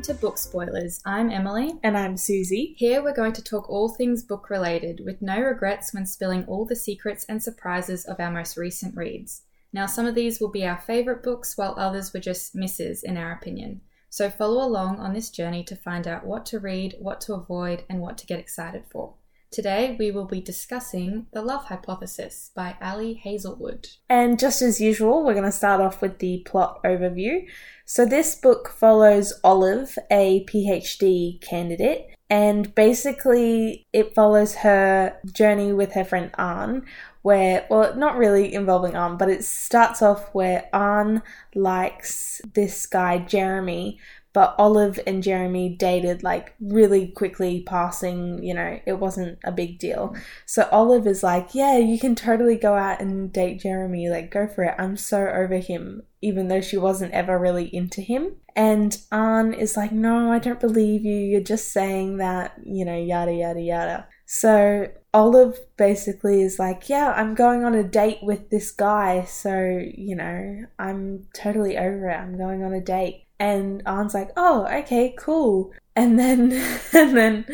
Welcome 0.00 0.16
to 0.16 0.20
Book 0.22 0.38
Spoilers. 0.38 1.02
I'm 1.04 1.28
Emily. 1.28 1.74
And 1.82 1.94
I'm 1.94 2.16
Susie. 2.16 2.74
Here 2.78 3.02
we're 3.02 3.12
going 3.12 3.34
to 3.34 3.44
talk 3.44 3.68
all 3.68 3.90
things 3.90 4.22
book 4.22 4.48
related, 4.48 5.02
with 5.04 5.20
no 5.20 5.38
regrets 5.38 5.92
when 5.92 6.06
spilling 6.06 6.46
all 6.46 6.64
the 6.64 6.74
secrets 6.74 7.26
and 7.28 7.42
surprises 7.42 8.06
of 8.06 8.18
our 8.18 8.30
most 8.30 8.56
recent 8.56 8.96
reads. 8.96 9.42
Now, 9.74 9.84
some 9.84 10.06
of 10.06 10.14
these 10.14 10.40
will 10.40 10.48
be 10.48 10.64
our 10.64 10.80
favourite 10.80 11.22
books, 11.22 11.58
while 11.58 11.74
others 11.76 12.14
were 12.14 12.20
just 12.20 12.54
misses, 12.54 13.02
in 13.02 13.18
our 13.18 13.30
opinion. 13.32 13.82
So 14.08 14.30
follow 14.30 14.64
along 14.64 15.00
on 15.00 15.12
this 15.12 15.28
journey 15.28 15.64
to 15.64 15.76
find 15.76 16.08
out 16.08 16.24
what 16.24 16.46
to 16.46 16.58
read, 16.58 16.96
what 16.98 17.20
to 17.22 17.34
avoid, 17.34 17.84
and 17.90 18.00
what 18.00 18.16
to 18.18 18.26
get 18.26 18.40
excited 18.40 18.84
for. 18.90 19.12
Today 19.50 19.96
we 19.98 20.12
will 20.12 20.26
be 20.26 20.40
discussing 20.40 21.26
The 21.32 21.42
Love 21.42 21.64
Hypothesis 21.64 22.52
by 22.54 22.76
Ali 22.80 23.14
Hazelwood. 23.14 23.88
And 24.08 24.38
just 24.38 24.62
as 24.62 24.80
usual, 24.80 25.24
we're 25.24 25.34
going 25.34 25.44
to 25.44 25.50
start 25.50 25.80
off 25.80 26.00
with 26.00 26.20
the 26.20 26.44
plot 26.46 26.80
overview. 26.84 27.46
So, 27.84 28.06
this 28.06 28.36
book 28.36 28.68
follows 28.68 29.32
Olive, 29.42 29.98
a 30.08 30.44
PhD 30.44 31.40
candidate, 31.40 32.10
and 32.30 32.72
basically 32.76 33.88
it 33.92 34.14
follows 34.14 34.54
her 34.54 35.16
journey 35.32 35.72
with 35.72 35.94
her 35.94 36.04
friend 36.04 36.30
Anh, 36.38 36.86
where, 37.22 37.66
well, 37.68 37.96
not 37.96 38.16
really 38.16 38.54
involving 38.54 38.94
Anh, 38.94 39.16
but 39.16 39.28
it 39.28 39.44
starts 39.44 40.00
off 40.00 40.32
where 40.32 40.68
Anh 40.72 41.22
likes 41.56 42.40
this 42.54 42.86
guy, 42.86 43.18
Jeremy, 43.18 43.98
but 44.32 44.54
Olive 44.58 45.00
and 45.06 45.22
Jeremy 45.22 45.70
dated 45.70 46.22
like 46.22 46.54
really 46.60 47.08
quickly 47.08 47.62
passing, 47.62 48.42
you 48.42 48.54
know, 48.54 48.78
it 48.86 48.94
wasn't 48.94 49.38
a 49.44 49.50
big 49.50 49.78
deal. 49.78 50.14
So 50.46 50.68
Olive 50.70 51.06
is 51.06 51.22
like, 51.22 51.54
Yeah, 51.54 51.78
you 51.78 51.98
can 51.98 52.14
totally 52.14 52.56
go 52.56 52.74
out 52.74 53.00
and 53.00 53.32
date 53.32 53.60
Jeremy, 53.60 54.08
like 54.08 54.30
go 54.30 54.46
for 54.46 54.64
it. 54.64 54.74
I'm 54.78 54.96
so 54.96 55.26
over 55.26 55.56
him, 55.58 56.02
even 56.22 56.48
though 56.48 56.60
she 56.60 56.76
wasn't 56.76 57.12
ever 57.12 57.38
really 57.38 57.74
into 57.74 58.02
him. 58.02 58.36
And 58.54 58.96
Anh 59.10 59.52
is 59.52 59.76
like, 59.76 59.90
No, 59.90 60.30
I 60.30 60.38
don't 60.38 60.60
believe 60.60 61.04
you. 61.04 61.16
You're 61.16 61.40
just 61.40 61.72
saying 61.72 62.18
that, 62.18 62.54
you 62.64 62.84
know, 62.84 62.96
yada 62.96 63.32
yada 63.32 63.60
yada. 63.60 64.06
So 64.26 64.86
Olive 65.12 65.58
basically 65.76 66.40
is 66.42 66.60
like, 66.60 66.88
Yeah, 66.88 67.12
I'm 67.16 67.34
going 67.34 67.64
on 67.64 67.74
a 67.74 67.82
date 67.82 68.18
with 68.22 68.50
this 68.50 68.70
guy, 68.70 69.24
so, 69.24 69.80
you 69.92 70.14
know, 70.14 70.66
I'm 70.78 71.26
totally 71.34 71.76
over 71.76 72.08
it. 72.10 72.14
I'm 72.14 72.38
going 72.38 72.62
on 72.62 72.72
a 72.72 72.80
date. 72.80 73.24
And 73.40 73.82
Anh's 73.84 74.14
like, 74.14 74.30
"Oh, 74.36 74.66
okay, 74.66 75.14
cool." 75.18 75.72
And 75.96 76.18
then 76.18 76.52
and 76.92 77.16
then 77.16 77.44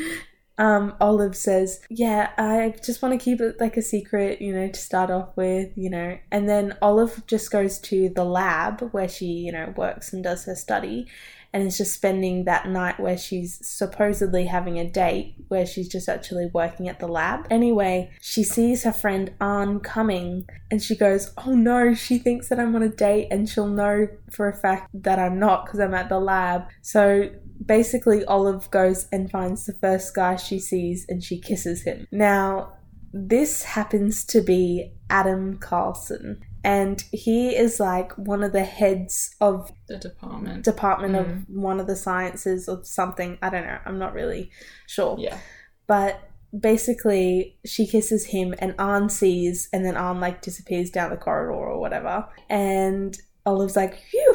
um, 0.58 0.94
Olive 1.00 1.36
says, 1.36 1.80
"Yeah, 1.88 2.30
I 2.36 2.74
just 2.84 3.00
want 3.02 3.18
to 3.18 3.24
keep 3.24 3.40
it 3.40 3.60
like 3.60 3.76
a 3.76 3.82
secret, 3.82 4.42
you 4.42 4.52
know, 4.54 4.68
to 4.68 4.78
start 4.78 5.10
off 5.10 5.36
with, 5.36 5.70
you 5.76 5.88
know." 5.88 6.18
And 6.30 6.48
then 6.48 6.76
Olive 6.82 7.26
just 7.26 7.50
goes 7.50 7.78
to 7.80 8.08
the 8.08 8.24
lab 8.24 8.80
where 8.92 9.08
she, 9.08 9.26
you 9.26 9.52
know, 9.52 9.72
works 9.76 10.12
and 10.12 10.22
does 10.24 10.44
her 10.44 10.54
study, 10.54 11.06
and 11.56 11.66
is 11.66 11.78
just 11.78 11.94
spending 11.94 12.44
that 12.44 12.68
night 12.68 13.00
where 13.00 13.16
she's 13.16 13.66
supposedly 13.66 14.44
having 14.44 14.78
a 14.78 14.86
date, 14.86 15.34
where 15.48 15.64
she's 15.64 15.88
just 15.88 16.06
actually 16.06 16.50
working 16.52 16.86
at 16.86 17.00
the 17.00 17.08
lab. 17.08 17.46
Anyway, 17.50 18.10
she 18.20 18.44
sees 18.44 18.82
her 18.82 18.92
friend 18.92 19.32
Anh 19.40 19.80
coming 19.80 20.46
and 20.70 20.82
she 20.82 20.94
goes, 20.94 21.32
Oh 21.38 21.54
no, 21.54 21.94
she 21.94 22.18
thinks 22.18 22.50
that 22.50 22.60
I'm 22.60 22.76
on 22.76 22.82
a 22.82 22.90
date 22.90 23.28
and 23.30 23.48
she'll 23.48 23.68
know 23.68 24.06
for 24.30 24.48
a 24.48 24.54
fact 24.54 24.90
that 24.92 25.18
I'm 25.18 25.38
not 25.38 25.64
because 25.64 25.80
I'm 25.80 25.94
at 25.94 26.10
the 26.10 26.20
lab. 26.20 26.64
So 26.82 27.30
basically, 27.64 28.22
Olive 28.26 28.70
goes 28.70 29.08
and 29.10 29.30
finds 29.30 29.64
the 29.64 29.72
first 29.72 30.14
guy 30.14 30.36
she 30.36 30.58
sees 30.58 31.06
and 31.08 31.24
she 31.24 31.40
kisses 31.40 31.84
him. 31.84 32.06
Now, 32.12 32.75
this 33.16 33.62
happens 33.62 34.24
to 34.26 34.42
be 34.42 34.92
Adam 35.08 35.58
Carlsen 35.58 36.42
and 36.66 37.04
he 37.12 37.56
is 37.56 37.78
like 37.78 38.12
one 38.18 38.42
of 38.42 38.52
the 38.52 38.64
heads 38.64 39.34
of 39.40 39.70
the 39.86 39.98
department. 39.98 40.64
department 40.64 41.14
mm. 41.14 41.20
of 41.20 41.48
one 41.48 41.78
of 41.78 41.86
the 41.86 41.94
sciences 41.94 42.68
or 42.68 42.82
something. 42.82 43.38
I 43.40 43.50
don't 43.50 43.64
know. 43.64 43.78
I'm 43.86 44.00
not 44.00 44.14
really 44.14 44.50
sure. 44.88 45.16
Yeah. 45.16 45.38
But 45.86 46.28
basically 46.58 47.56
she 47.64 47.86
kisses 47.86 48.26
him 48.26 48.52
and 48.58 48.74
Anh 48.80 49.08
sees 49.08 49.68
and 49.72 49.84
then 49.84 49.96
Anh 49.96 50.18
like 50.18 50.42
disappears 50.42 50.90
down 50.90 51.10
the 51.10 51.16
corridor 51.16 51.52
or 51.52 51.78
whatever. 51.78 52.28
And 52.50 53.16
Olive's 53.46 53.76
like, 53.76 54.00
phew, 54.10 54.34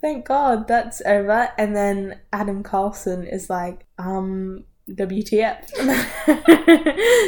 thank 0.00 0.26
God 0.26 0.66
that's 0.66 1.00
over. 1.02 1.48
And 1.56 1.76
then 1.76 2.18
Adam 2.32 2.64
Carlsen 2.64 3.24
is 3.24 3.48
like, 3.48 3.86
um, 3.98 4.64
WTF. 4.88 5.68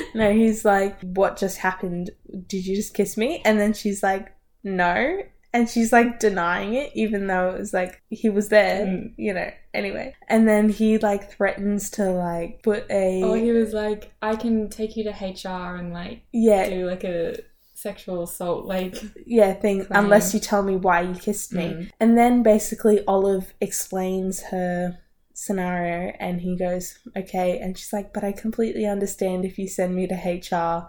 no, 0.14 0.32
he's 0.32 0.64
like, 0.64 1.00
what 1.00 1.36
just 1.36 1.58
happened? 1.58 2.10
Did 2.46 2.66
you 2.66 2.76
just 2.76 2.94
kiss 2.94 3.16
me? 3.16 3.42
And 3.44 3.58
then 3.58 3.72
she's 3.72 4.02
like, 4.02 4.34
no. 4.62 5.22
And 5.52 5.68
she's 5.68 5.92
like 5.92 6.20
denying 6.20 6.74
it, 6.74 6.92
even 6.94 7.26
though 7.26 7.50
it 7.50 7.58
was 7.58 7.74
like 7.74 8.00
he 8.08 8.28
was 8.28 8.50
there, 8.50 8.86
mm. 8.86 9.12
you 9.16 9.34
know. 9.34 9.50
Anyway, 9.74 10.14
and 10.28 10.46
then 10.46 10.68
he 10.68 10.98
like 10.98 11.32
threatens 11.32 11.90
to 11.90 12.04
like 12.04 12.62
put 12.62 12.88
a. 12.88 13.20
Oh, 13.24 13.34
he 13.34 13.50
was 13.50 13.72
like, 13.72 14.12
I 14.22 14.36
can 14.36 14.68
take 14.68 14.96
you 14.96 15.02
to 15.04 15.10
HR 15.10 15.74
and 15.76 15.92
like 15.92 16.22
yeah 16.32 16.68
do 16.68 16.86
like 16.86 17.02
a 17.02 17.36
sexual 17.74 18.22
assault 18.22 18.66
like 18.66 18.94
yeah 19.24 19.54
thing 19.54 19.82
claim. 19.86 20.04
unless 20.04 20.34
you 20.34 20.40
tell 20.40 20.62
me 20.62 20.76
why 20.76 21.00
you 21.00 21.14
kissed 21.14 21.52
me. 21.52 21.64
Mm. 21.64 21.90
And 21.98 22.16
then 22.16 22.42
basically 22.44 23.04
Olive 23.06 23.52
explains 23.60 24.42
her 24.44 24.98
scenario 25.40 26.12
and 26.20 26.40
he 26.40 26.56
goes 26.56 26.98
okay 27.16 27.58
and 27.58 27.78
she's 27.78 27.92
like 27.92 28.12
but 28.12 28.22
i 28.22 28.30
completely 28.30 28.84
understand 28.84 29.44
if 29.44 29.58
you 29.58 29.66
send 29.66 29.94
me 29.94 30.06
to 30.06 30.14
hr 30.14 30.86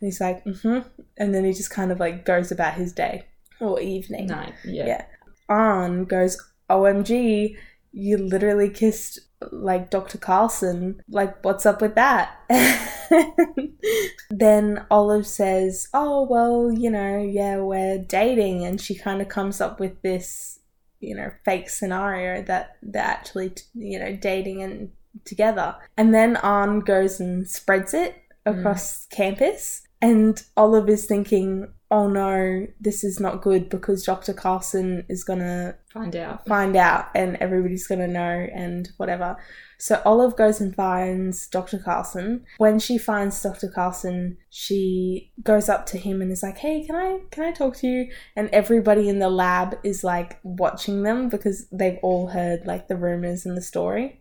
and 0.00 0.08
he's 0.08 0.20
like, 0.20 0.44
mm-hmm. 0.44 0.86
And 1.16 1.34
then 1.34 1.44
he 1.44 1.52
just 1.52 1.70
kind 1.70 1.92
of 1.92 2.00
like 2.00 2.24
goes 2.24 2.50
about 2.50 2.74
his 2.74 2.92
day 2.92 3.24
or 3.60 3.80
evening. 3.80 4.26
Night, 4.26 4.54
yeah. 4.64 5.04
Yeah. 5.48 6.04
Goes, 6.04 6.36
OMG, 6.68 7.56
you 7.92 8.18
literally 8.18 8.70
kissed 8.70 9.20
like 9.52 9.90
Dr. 9.90 10.18
Carlsen. 10.18 11.00
Like, 11.08 11.44
what's 11.44 11.64
up 11.64 11.80
with 11.80 11.94
that? 11.94 12.38
then 14.30 14.84
Olive 14.90 15.26
says, 15.26 15.88
Oh, 15.94 16.22
well, 16.24 16.72
you 16.72 16.90
know, 16.90 17.22
yeah, 17.22 17.58
we're 17.58 17.98
dating. 17.98 18.64
And 18.64 18.80
she 18.80 18.94
kind 18.94 19.22
of 19.22 19.28
comes 19.28 19.60
up 19.60 19.78
with 19.78 20.02
this, 20.02 20.58
you 21.04 21.14
know, 21.14 21.30
fake 21.44 21.68
scenario 21.68 22.42
that 22.42 22.76
they're 22.82 23.02
actually, 23.02 23.52
you 23.74 23.98
know, 23.98 24.16
dating 24.16 24.62
and 24.62 24.90
together. 25.24 25.76
And 25.96 26.14
then 26.14 26.36
Anh 26.42 26.80
goes 26.80 27.20
and 27.20 27.48
spreads 27.48 27.94
it 27.94 28.16
across 28.46 29.06
mm. 29.06 29.10
campus. 29.10 29.82
And 30.00 30.42
Olive 30.56 30.88
is 30.88 31.06
thinking, 31.06 31.68
oh 31.90 32.08
no, 32.08 32.66
this 32.80 33.04
is 33.04 33.20
not 33.20 33.42
good 33.42 33.68
because 33.68 34.04
Dr. 34.04 34.32
Carlsen 34.32 35.04
is 35.08 35.22
gonna 35.24 35.76
find 35.92 36.16
out. 36.16 36.46
Find 36.46 36.76
out, 36.76 37.06
and 37.14 37.36
everybody's 37.36 37.86
gonna 37.86 38.08
know, 38.08 38.46
and 38.54 38.88
whatever. 38.96 39.36
So 39.78 40.00
Olive 40.04 40.36
goes 40.36 40.60
and 40.60 40.74
finds 40.74 41.46
Dr. 41.48 41.78
Carlsen. 41.78 42.44
When 42.58 42.78
she 42.78 42.96
finds 42.96 43.40
Dr. 43.42 43.68
Carlsen, 43.68 44.38
she 44.50 45.32
goes 45.42 45.68
up 45.68 45.86
to 45.86 45.98
him 45.98 46.22
and 46.22 46.32
is 46.32 46.42
like, 46.42 46.58
"Hey, 46.58 46.84
can 46.84 46.96
I 46.96 47.20
can 47.30 47.44
I 47.44 47.52
talk 47.52 47.76
to 47.76 47.86
you?" 47.86 48.10
And 48.34 48.48
everybody 48.50 49.08
in 49.08 49.18
the 49.18 49.30
lab 49.30 49.78
is 49.84 50.02
like 50.02 50.38
watching 50.42 51.02
them 51.02 51.28
because 51.28 51.68
they've 51.70 51.98
all 52.02 52.28
heard 52.28 52.66
like 52.66 52.88
the 52.88 52.96
rumors 52.96 53.44
and 53.46 53.56
the 53.56 53.62
story. 53.62 54.20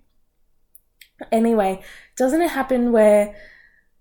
Anyway, 1.32 1.82
doesn't 2.18 2.42
it 2.42 2.52
happen 2.52 2.92
where 2.92 3.36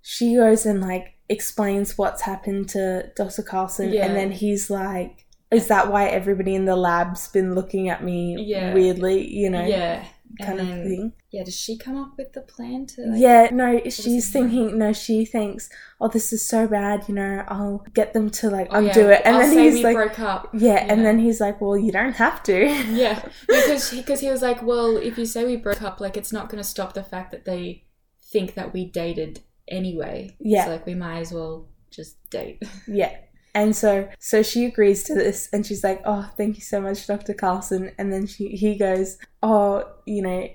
she 0.00 0.34
goes 0.34 0.66
and 0.66 0.80
like 0.80 1.14
explains 1.32 1.96
what's 1.96 2.22
happened 2.22 2.68
to 2.70 3.10
Dr. 3.16 3.42
Carlsen, 3.42 3.92
yeah. 3.92 4.06
and 4.06 4.14
then 4.14 4.30
he's 4.30 4.70
like, 4.70 5.26
"Is 5.50 5.68
that 5.68 5.90
why 5.90 6.06
everybody 6.06 6.54
in 6.54 6.66
the 6.66 6.76
lab's 6.76 7.28
been 7.28 7.54
looking 7.54 7.88
at 7.88 8.04
me 8.04 8.36
yeah. 8.38 8.74
weirdly?" 8.74 9.26
You 9.26 9.50
know, 9.50 9.64
yeah, 9.64 10.04
kind 10.40 10.60
and 10.60 10.60
of 10.60 10.76
then, 10.76 10.88
thing. 10.88 11.12
Yeah, 11.30 11.44
does 11.44 11.56
she 11.56 11.78
come 11.78 11.96
up 11.96 12.18
with 12.18 12.34
the 12.34 12.42
plan 12.42 12.86
to? 12.86 13.06
Like, 13.06 13.20
yeah, 13.20 13.48
no, 13.50 13.80
she's 13.88 14.30
thinking. 14.30 14.76
No, 14.78 14.92
she 14.92 15.24
thinks, 15.24 15.70
"Oh, 16.00 16.08
this 16.08 16.32
is 16.32 16.46
so 16.46 16.68
bad." 16.68 17.08
You 17.08 17.14
know, 17.14 17.44
I'll 17.48 17.84
get 17.94 18.12
them 18.12 18.30
to 18.30 18.50
like 18.50 18.68
oh, 18.70 18.78
undo 18.78 19.00
yeah. 19.00 19.14
it, 19.14 19.22
and 19.24 19.36
I'll 19.36 19.42
then 19.42 19.58
he's 19.58 19.82
like, 19.82 19.96
broke 19.96 20.18
up. 20.18 20.50
Yeah, 20.52 20.74
yeah, 20.74 20.92
and 20.92 21.04
then 21.04 21.18
he's 21.18 21.40
like, 21.40 21.60
"Well, 21.60 21.78
you 21.78 21.92
don't 21.92 22.16
have 22.16 22.42
to." 22.44 22.66
yeah, 22.90 23.26
because 23.48 23.90
because 23.90 24.20
he 24.20 24.28
was 24.28 24.42
like, 24.42 24.62
"Well, 24.62 24.98
if 24.98 25.16
you 25.16 25.24
say 25.24 25.44
we 25.44 25.56
broke 25.56 25.82
up, 25.82 26.00
like 26.00 26.16
it's 26.16 26.32
not 26.32 26.48
going 26.50 26.62
to 26.62 26.68
stop 26.68 26.92
the 26.92 27.02
fact 27.02 27.30
that 27.30 27.46
they 27.46 27.84
think 28.22 28.54
that 28.54 28.72
we 28.72 28.84
dated." 28.84 29.40
Anyway. 29.68 30.36
Yeah. 30.40 30.66
So 30.66 30.70
like 30.72 30.86
we 30.86 30.94
might 30.94 31.20
as 31.20 31.32
well 31.32 31.68
just 31.90 32.16
date. 32.30 32.62
Yeah. 32.86 33.16
And 33.54 33.76
so 33.76 34.08
so 34.18 34.42
she 34.42 34.64
agrees 34.64 35.04
to 35.04 35.14
this 35.14 35.50
and 35.52 35.66
she's 35.66 35.84
like, 35.84 36.00
"Oh, 36.06 36.30
thank 36.38 36.56
you 36.56 36.62
so 36.62 36.80
much, 36.80 37.06
Dr. 37.06 37.34
Carlsen." 37.34 37.92
And 37.98 38.10
then 38.10 38.26
she 38.26 38.48
he 38.48 38.78
goes, 38.78 39.18
"Oh, 39.42 39.84
you 40.06 40.22
know, 40.22 40.48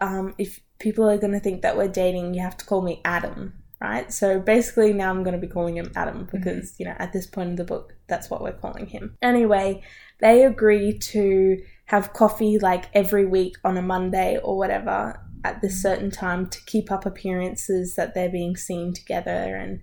um 0.00 0.34
if 0.38 0.60
people 0.78 1.08
are 1.08 1.18
going 1.18 1.34
to 1.34 1.40
think 1.40 1.60
that 1.62 1.76
we're 1.76 1.88
dating, 1.88 2.32
you 2.32 2.40
have 2.40 2.56
to 2.56 2.64
call 2.64 2.80
me 2.80 3.02
Adam." 3.04 3.52
Right? 3.78 4.10
So 4.10 4.40
basically 4.40 4.94
now 4.94 5.10
I'm 5.10 5.22
going 5.22 5.38
to 5.38 5.46
be 5.46 5.52
calling 5.52 5.76
him 5.76 5.92
Adam 5.94 6.20
mm-hmm. 6.20 6.36
because, 6.38 6.72
mm-hmm. 6.72 6.82
you 6.82 6.88
know, 6.88 6.96
at 6.98 7.12
this 7.12 7.26
point 7.26 7.50
in 7.50 7.56
the 7.56 7.64
book, 7.64 7.92
that's 8.06 8.30
what 8.30 8.40
we're 8.40 8.52
calling 8.52 8.86
him. 8.86 9.18
Anyway, 9.20 9.82
they 10.20 10.44
agree 10.44 10.96
to 10.98 11.62
have 11.86 12.14
coffee 12.14 12.58
like 12.58 12.86
every 12.94 13.26
week 13.26 13.56
on 13.62 13.76
a 13.76 13.82
Monday 13.82 14.38
or 14.42 14.56
whatever 14.56 15.20
at 15.44 15.60
this 15.60 15.80
certain 15.80 16.10
time 16.10 16.48
to 16.48 16.58
keep 16.64 16.90
up 16.90 17.06
appearances 17.06 17.94
that 17.94 18.14
they're 18.14 18.30
being 18.30 18.56
seen 18.56 18.92
together 18.92 19.54
and 19.56 19.80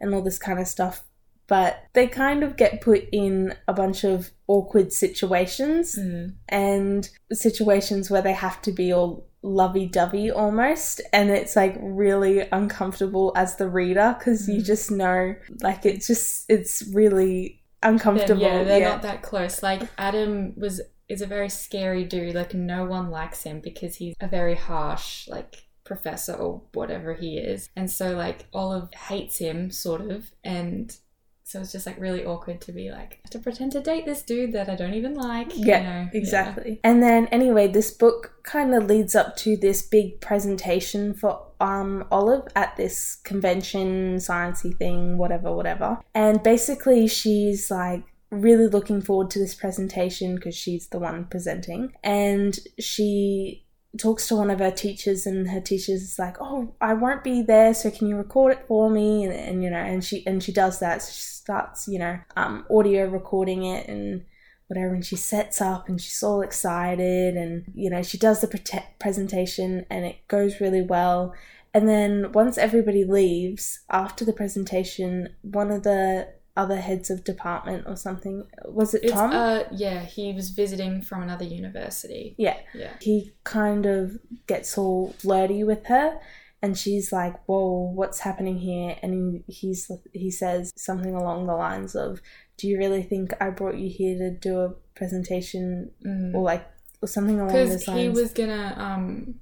and 0.00 0.12
all 0.14 0.22
this 0.22 0.38
kind 0.38 0.58
of 0.58 0.66
stuff 0.66 1.02
but 1.48 1.84
they 1.92 2.06
kind 2.06 2.42
of 2.42 2.56
get 2.56 2.80
put 2.80 3.04
in 3.12 3.54
a 3.68 3.72
bunch 3.74 4.04
of 4.04 4.30
awkward 4.48 4.92
situations 4.92 5.96
Mm. 5.98 6.34
and 6.48 7.10
situations 7.32 8.10
where 8.10 8.22
they 8.22 8.32
have 8.32 8.62
to 8.62 8.72
be 8.72 8.92
all 8.92 9.26
lovey 9.42 9.86
dovey 9.86 10.30
almost. 10.30 11.02
And 11.12 11.28
it's 11.30 11.56
like 11.56 11.76
really 11.80 12.48
uncomfortable 12.52 13.32
as 13.36 13.56
the 13.56 13.68
reader 13.68 14.14
because 14.18 14.48
you 14.48 14.60
Mhm. 14.60 14.64
just 14.64 14.90
know, 14.92 15.34
like, 15.60 15.84
it's 15.84 16.06
just, 16.06 16.44
it's 16.48 16.84
really 16.94 17.60
uncomfortable. 17.82 18.40
yeah, 18.40 18.62
they're 18.62 18.80
yeah. 18.80 18.88
not 18.90 19.02
that 19.02 19.22
close. 19.22 19.62
Like 19.62 19.82
Adam 19.98 20.54
was 20.56 20.80
is 21.12 21.20
a 21.22 21.26
very 21.26 21.48
scary 21.48 22.04
dude. 22.04 22.34
Like 22.34 22.54
no 22.54 22.84
one 22.84 23.10
likes 23.10 23.42
him 23.42 23.60
because 23.60 23.96
he's 23.96 24.14
a 24.20 24.26
very 24.26 24.54
harsh 24.54 25.28
like 25.28 25.64
professor 25.84 26.32
or 26.32 26.62
whatever 26.72 27.14
he 27.14 27.38
is. 27.38 27.68
And 27.76 27.90
so 27.90 28.16
like 28.16 28.46
Olive 28.52 28.88
hates 28.94 29.38
him 29.38 29.70
sort 29.70 30.10
of 30.10 30.30
and 30.42 30.96
so 31.44 31.60
it's 31.60 31.72
just 31.72 31.86
like 31.86 32.00
really 32.00 32.24
awkward 32.24 32.62
to 32.62 32.72
be 32.72 32.90
like 32.90 33.14
I 33.14 33.18
have 33.24 33.30
to 33.32 33.38
pretend 33.40 33.72
to 33.72 33.82
date 33.82 34.06
this 34.06 34.22
dude 34.22 34.52
that 34.52 34.70
I 34.70 34.74
don't 34.74 34.94
even 34.94 35.12
like. 35.14 35.54
you 35.54 35.66
Yeah, 35.66 35.82
know? 35.82 36.08
exactly. 36.14 36.80
And 36.82 37.02
then 37.02 37.26
anyway, 37.26 37.66
this 37.68 37.90
book 37.90 38.32
kind 38.42 38.74
of 38.74 38.84
leads 38.84 39.14
up 39.14 39.36
to 39.38 39.56
this 39.58 39.82
big 39.82 40.20
presentation 40.22 41.12
for 41.12 41.46
um 41.60 42.04
Olive 42.10 42.46
at 42.56 42.76
this 42.76 43.16
convention, 43.16 44.16
sciencey 44.16 44.74
thing, 44.78 45.18
whatever, 45.18 45.52
whatever. 45.54 45.98
And 46.14 46.42
basically 46.42 47.06
she's 47.06 47.70
like 47.70 48.04
really 48.32 48.66
looking 48.66 49.02
forward 49.02 49.30
to 49.30 49.38
this 49.38 49.54
presentation 49.54 50.34
because 50.34 50.56
she's 50.56 50.88
the 50.88 50.98
one 50.98 51.26
presenting. 51.26 51.92
And 52.02 52.58
she 52.80 53.66
talks 53.98 54.26
to 54.26 54.36
one 54.36 54.50
of 54.50 54.58
her 54.58 54.70
teachers 54.70 55.26
and 55.26 55.50
her 55.50 55.60
teacher's 55.60 56.02
is 56.02 56.18
like, 56.18 56.36
Oh, 56.40 56.74
I 56.80 56.94
won't 56.94 57.22
be 57.22 57.42
there, 57.42 57.74
so 57.74 57.90
can 57.90 58.08
you 58.08 58.16
record 58.16 58.54
it 58.54 58.64
for 58.66 58.90
me? 58.90 59.24
And, 59.24 59.32
and 59.34 59.62
you 59.62 59.70
know, 59.70 59.76
and 59.76 60.02
she 60.02 60.26
and 60.26 60.42
she 60.42 60.52
does 60.52 60.80
that. 60.80 61.02
So 61.02 61.12
she 61.12 61.20
starts, 61.20 61.86
you 61.86 61.98
know, 61.98 62.18
um 62.36 62.64
audio 62.70 63.06
recording 63.06 63.64
it 63.64 63.86
and 63.88 64.24
whatever 64.68 64.94
and 64.94 65.04
she 65.04 65.16
sets 65.16 65.60
up 65.60 65.86
and 65.86 66.00
she's 66.00 66.22
all 66.22 66.40
excited 66.40 67.36
and 67.36 67.64
you 67.74 67.90
know 67.90 68.02
she 68.02 68.16
does 68.16 68.40
the 68.40 68.48
pre- 68.48 68.80
presentation 68.98 69.84
and 69.90 70.06
it 70.06 70.16
goes 70.28 70.62
really 70.62 70.80
well 70.80 71.34
and 71.74 71.86
then 71.86 72.32
once 72.32 72.56
everybody 72.56 73.04
leaves 73.04 73.80
after 73.90 74.24
the 74.24 74.32
presentation 74.32 75.28
one 75.42 75.70
of 75.70 75.82
the 75.82 76.26
other 76.56 76.76
heads 76.76 77.08
of 77.10 77.24
department 77.24 77.84
or 77.86 77.96
something 77.96 78.44
was 78.66 78.92
it 78.94 79.02
It's, 79.04 79.12
tom 79.12 79.30
uh 79.32 79.60
yeah, 79.72 80.04
he 80.04 80.32
was 80.34 80.50
visiting 80.50 81.00
from 81.02 81.22
another 81.22 81.44
university. 81.46 82.34
yeah 82.38 82.58
Yeah. 82.74 82.92
he 83.00 83.32
kind 83.44 83.86
of 83.86 84.18
gets 84.46 84.76
all 84.76 85.14
flirty 85.18 85.64
with 85.64 85.86
her 85.86 86.20
and 86.60 86.76
she's 86.76 87.10
like 87.12 87.34
whoa 87.46 87.90
what's 87.94 88.20
happening 88.20 88.58
here 88.58 88.96
and 89.02 89.42
he, 89.46 89.52
he's 89.52 89.90
he 90.12 90.30
says 90.30 90.70
something 90.76 91.14
along 91.14 91.46
the 91.46 91.54
lines 91.56 91.94
of 91.96 92.20
do 92.58 92.68
you 92.68 92.76
really 92.78 93.02
think 93.02 93.32
i 93.40 93.48
brought 93.50 93.76
you 93.78 93.88
here 93.88 94.16
to 94.18 94.30
do 94.30 94.60
a 94.60 94.70
presentation 94.94 95.90
Mm. 96.06 96.34
or 96.34 96.42
like 96.42 96.66
or 97.00 97.08
something 97.08 97.40
along 97.40 97.48
because 97.48 97.82
he 97.84 98.08
was 98.10 98.32
gonna 98.32 98.74
um 98.78 99.34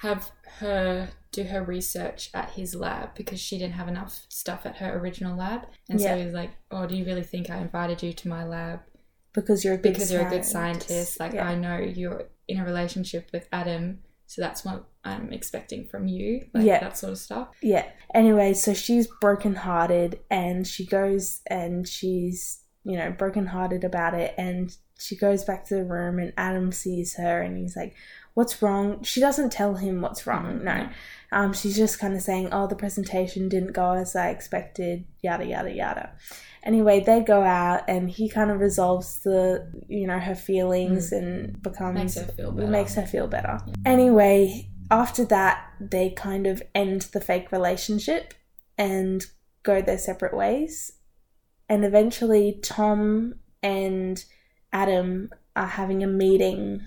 have 0.00 0.30
her 0.60 1.08
do 1.32 1.44
her 1.44 1.62
research 1.62 2.30
at 2.34 2.50
his 2.50 2.74
lab 2.74 3.14
because 3.14 3.40
she 3.40 3.58
didn't 3.58 3.74
have 3.74 3.88
enough 3.88 4.24
stuff 4.28 4.64
at 4.66 4.76
her 4.76 4.98
original 4.98 5.36
lab 5.36 5.62
and 5.88 5.98
Yeah. 6.00 6.08
so 6.14 6.18
he 6.18 6.24
was 6.26 6.34
like 6.34 6.50
oh 6.70 6.86
do 6.86 6.94
you 6.94 7.04
really 7.04 7.22
think 7.24 7.50
i 7.50 7.56
invited 7.56 8.02
you 8.02 8.12
to 8.12 8.28
my 8.28 8.44
lab 8.44 8.80
because 9.32 9.64
you're 9.64 9.74
a 9.74 9.78
good 9.78 9.94
because 9.94 10.12
you're 10.12 10.26
a 10.26 10.30
good 10.30 10.44
scientist 10.44 11.18
like 11.18 11.32
yeah. 11.32 11.48
i 11.48 11.54
know 11.54 11.78
you're 11.78 12.24
in 12.48 12.58
a 12.60 12.64
relationship 12.64 13.30
with 13.32 13.48
adam 13.52 14.00
so 14.26 14.42
that's 14.42 14.62
what 14.64 14.84
i'm 15.04 15.32
expecting 15.32 15.86
from 15.88 16.06
you 16.06 16.44
like 16.52 16.64
Yeah. 16.64 16.80
that 16.80 16.98
sort 16.98 17.12
of 17.12 17.18
stuff 17.18 17.48
yeah. 17.62 17.86
Anyway, 18.14 18.52
so 18.52 18.74
she's 18.74 19.08
brokenhearted 19.22 20.20
and 20.30 20.66
she 20.66 20.84
goes 20.84 21.40
and 21.46 21.88
she's 21.88 22.60
you 22.84 22.96
know 22.98 23.10
brokenhearted 23.10 23.84
about 23.84 24.12
it 24.12 24.34
and 24.36 24.76
she 25.04 25.16
goes 25.16 25.44
back 25.44 25.64
to 25.66 25.74
the 25.74 25.84
room 25.84 26.18
and 26.18 26.32
Adam 26.36 26.72
sees 26.72 27.16
her 27.16 27.40
and 27.42 27.56
he's 27.58 27.76
like, 27.76 27.94
"What's 28.34 28.62
wrong?" 28.62 29.02
She 29.02 29.20
doesn't 29.20 29.50
tell 29.52 29.74
him 29.74 30.00
what's 30.00 30.26
wrong. 30.26 30.60
Mhm, 30.60 30.62
No. 30.64 30.88
Um, 31.32 31.52
she's 31.54 31.76
just 31.76 31.98
kind 31.98 32.14
of 32.14 32.20
saying, 32.22 32.48
"Oh, 32.52 32.66
the 32.66 32.76
presentation 32.76 33.48
didn't 33.48 33.72
go 33.72 33.92
as 33.92 34.14
I 34.14 34.28
expected." 34.30 35.04
Yada 35.22 35.46
yada 35.46 35.70
yada. 35.72 36.10
Anyway, 36.62 37.00
they 37.00 37.20
go 37.22 37.42
out 37.42 37.82
and 37.88 38.08
he 38.10 38.28
kind 38.28 38.50
of 38.50 38.60
resolves 38.60 39.18
the 39.24 39.66
you 39.88 40.06
know 40.06 40.18
her 40.18 40.34
feelings 40.34 41.10
and 41.12 41.60
becomes 41.62 41.98
Mm. 41.98 42.02
makes 42.02 42.14
her 42.16 42.32
feel 42.32 42.52
better 42.52 42.66
It 42.66 42.70
makes 42.70 42.94
her 42.94 43.06
feel 43.06 43.26
better. 43.26 43.58
Anyway, 43.84 44.68
after 44.90 45.24
that, 45.26 45.64
they 45.80 46.10
kind 46.10 46.46
of 46.46 46.62
end 46.74 47.02
the 47.14 47.20
fake 47.20 47.50
relationship 47.50 48.34
and 48.78 49.24
go 49.62 49.80
their 49.82 49.98
separate 49.98 50.34
ways. 50.34 50.92
And 51.68 51.84
eventually, 51.84 52.58
Tom 52.62 53.36
and 53.62 54.22
Adam 54.72 55.30
are 55.54 55.66
having 55.66 56.02
a 56.02 56.06
meeting 56.06 56.80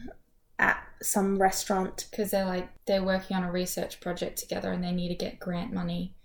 at 0.59 0.81
some 1.01 1.37
restaurant. 1.41 2.07
because 2.09 2.31
they're 2.31 2.45
like 2.45 2.69
they're 2.85 3.03
working 3.03 3.35
on 3.37 3.43
a 3.43 3.51
research 3.51 3.99
project 3.99 4.37
together 4.37 4.71
and 4.71 4.83
they 4.83 4.91
need 4.91 5.09
to 5.09 5.15
get 5.15 5.39
grant 5.39 5.71
money 5.73 6.15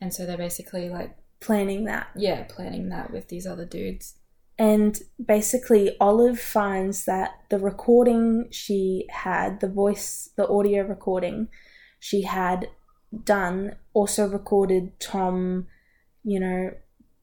and 0.00 0.12
so 0.14 0.24
they're 0.24 0.36
basically 0.36 0.88
like 0.88 1.16
Planning 1.40 1.84
that. 1.86 2.06
yeah 2.14 2.44
planning 2.44 2.88
that 2.90 3.10
with 3.12 3.28
these 3.28 3.46
other 3.46 3.64
dudes 3.66 4.14
And 4.58 5.00
basically, 5.24 5.96
Olive 5.98 6.38
finds 6.38 7.04
that 7.06 7.30
the 7.50 7.58
recording 7.58 8.48
she 8.52 9.06
had, 9.10 9.58
the 9.60 9.68
voice, 9.68 10.30
the 10.36 10.46
audio 10.46 10.84
recording 10.84 11.48
she 11.98 12.22
had 12.22 12.68
done, 13.24 13.74
also 13.94 14.28
recorded 14.28 15.00
Tom, 15.00 15.66
you 16.22 16.38
know, 16.38 16.70